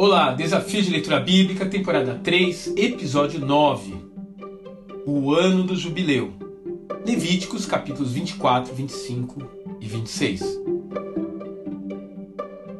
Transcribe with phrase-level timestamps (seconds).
[0.00, 3.96] Olá, Desafio de Leitura Bíblica, temporada 3, episódio 9.
[5.04, 6.34] O ano do jubileu.
[7.04, 9.42] Levíticos, capítulos 24, 25
[9.80, 10.60] e 26.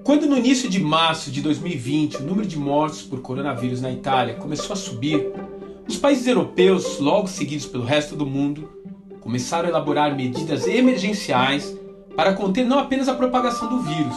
[0.05, 4.37] Quando no início de março de 2020 o número de mortos por coronavírus na Itália
[4.37, 5.33] começou a subir,
[5.89, 8.71] os países europeus, logo seguidos pelo resto do mundo,
[9.21, 11.77] começaram a elaborar medidas emergenciais
[12.15, 14.17] para conter não apenas a propagação do vírus,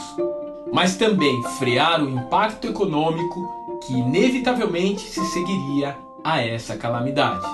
[0.71, 7.45] mas também frear o impacto econômico que inevitavelmente se seguiria a essa calamidade.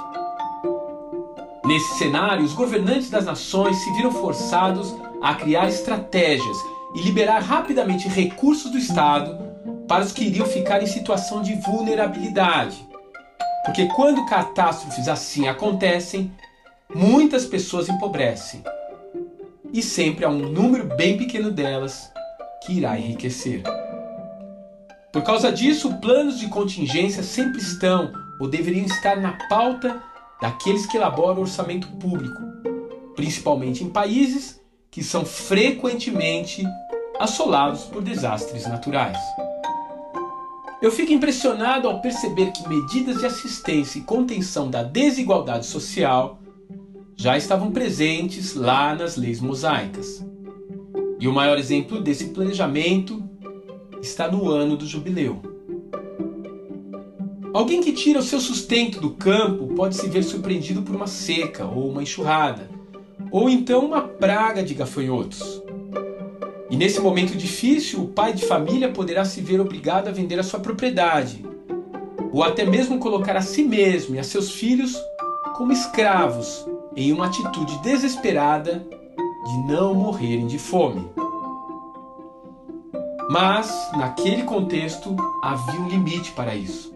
[1.65, 6.57] Nesse cenário, os governantes das nações se viram forçados a criar estratégias
[6.95, 9.37] e liberar rapidamente recursos do Estado
[9.87, 12.87] para os que iriam ficar em situação de vulnerabilidade.
[13.65, 16.31] Porque quando catástrofes assim acontecem,
[16.93, 18.63] muitas pessoas empobrecem.
[19.73, 22.09] E sempre há um número bem pequeno delas
[22.63, 23.63] que irá enriquecer.
[25.11, 30.01] Por causa disso, planos de contingência sempre estão ou deveriam estar na pauta
[30.41, 32.39] daqueles que elaboram orçamento público,
[33.15, 36.63] principalmente em países que são frequentemente
[37.19, 39.17] assolados por desastres naturais.
[40.79, 46.39] Eu fico impressionado ao perceber que medidas de assistência e contenção da desigualdade social
[47.15, 50.23] já estavam presentes lá nas leis mosaicas.
[51.19, 53.23] E o maior exemplo desse planejamento
[54.01, 55.41] está no ano do jubileu.
[57.53, 61.65] Alguém que tira o seu sustento do campo pode se ver surpreendido por uma seca
[61.65, 62.69] ou uma enxurrada,
[63.31, 65.63] ou então uma praga de gafanhotos.
[66.69, 70.43] E nesse momento difícil, o pai de família poderá se ver obrigado a vender a
[70.43, 71.43] sua propriedade,
[72.31, 74.95] ou até mesmo colocar a si mesmo e a seus filhos
[75.55, 76.63] como escravos
[76.95, 78.85] em uma atitude desesperada
[79.47, 81.09] de não morrerem de fome.
[83.29, 86.93] Mas, naquele contexto, havia um limite para isso.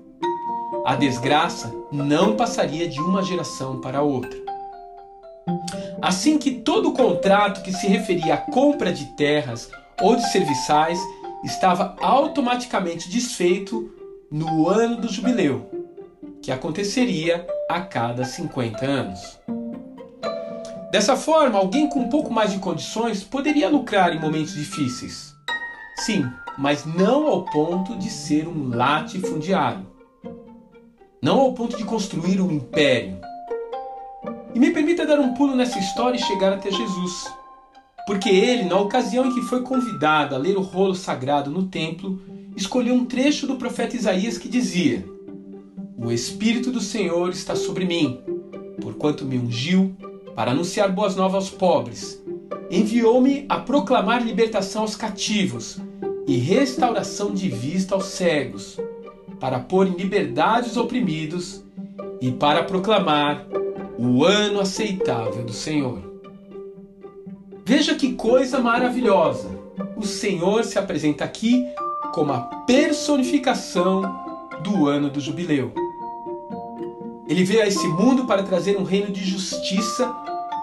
[0.85, 4.39] A desgraça não passaria de uma geração para outra.
[6.01, 9.69] Assim que todo contrato que se referia à compra de terras
[10.01, 10.99] ou de serviçais
[11.43, 13.93] estava automaticamente desfeito
[14.31, 15.69] no ano do jubileu,
[16.41, 19.39] que aconteceria a cada 50 anos.
[20.91, 25.33] Dessa forma, alguém com um pouco mais de condições poderia lucrar em momentos difíceis.
[25.95, 29.87] Sim, mas não ao ponto de ser um latifundiário.
[31.23, 33.17] Não ao ponto de construir um império.
[34.53, 37.33] E me permita dar um pulo nessa história e chegar até Jesus.
[38.05, 42.19] Porque ele, na ocasião em que foi convidado a ler o rolo sagrado no templo,
[42.53, 45.05] escolheu um trecho do profeta Isaías que dizia:
[45.97, 48.19] O Espírito do Senhor está sobre mim,
[48.81, 49.95] porquanto me ungiu
[50.35, 52.21] para anunciar boas novas aos pobres.
[52.69, 55.79] Enviou-me a proclamar libertação aos cativos
[56.27, 58.79] e restauração de vista aos cegos,
[59.39, 61.63] para pôr em liberdade os oprimidos
[62.21, 63.45] e para proclamar
[63.97, 65.99] o ano aceitável do Senhor.
[67.65, 69.49] Veja que coisa maravilhosa!
[69.95, 71.65] O Senhor se apresenta aqui
[72.13, 74.01] como a personificação
[74.63, 75.73] do ano do jubileu.
[77.31, 80.13] Ele veio a esse mundo para trazer um reino de justiça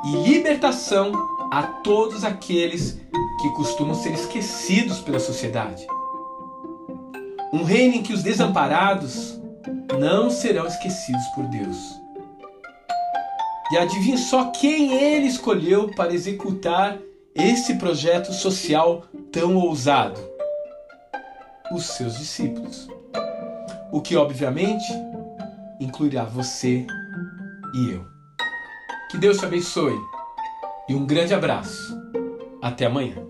[0.05, 1.13] e libertação
[1.51, 3.01] a todos aqueles
[3.41, 5.87] que costumam ser esquecidos pela sociedade.
[7.55, 9.41] Um reino em que os desamparados
[9.99, 11.79] não serão esquecidos por Deus.
[13.73, 16.99] E adivinhe só quem ele escolheu para executar
[17.35, 20.21] esse projeto social tão ousado?
[21.73, 22.87] Os seus discípulos.
[23.91, 24.85] O que, obviamente,
[25.81, 26.87] incluirá você
[27.75, 28.07] e eu.
[29.11, 29.99] Que Deus te abençoe
[30.89, 31.97] e um grande abraço.
[32.63, 33.28] Até amanhã.